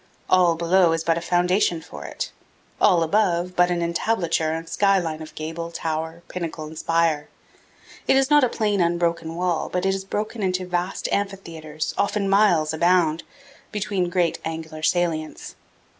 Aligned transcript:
All 0.31 0.55
below 0.55 0.93
is 0.93 1.03
but 1.03 1.19
a 1.19 1.21
foundation 1.21 1.79
for 1.79 2.05
it; 2.05 2.31
all 2.81 3.03
above, 3.03 3.55
but 3.55 3.69
an 3.69 3.83
entablature 3.83 4.51
and 4.51 4.67
sky 4.67 4.97
line 4.97 5.21
of 5.21 5.35
gable, 5.35 5.69
tower, 5.69 6.23
pinnacle, 6.27 6.65
and 6.65 6.75
spire. 6.75 7.27
It 8.07 8.15
is 8.17 8.31
not 8.31 8.43
a 8.43 8.49
plain, 8.49 8.81
unbroken 8.81 9.35
wall, 9.35 9.69
but 9.69 9.85
is 9.85 10.03
broken 10.03 10.41
into 10.41 10.65
vast 10.65 11.07
amphitheaters, 11.11 11.93
often 11.99 12.27
miles 12.27 12.73
abound, 12.73 13.21
between 13.71 14.09
great 14.09 14.39
angular 14.43 14.81
salients. 14.81 15.53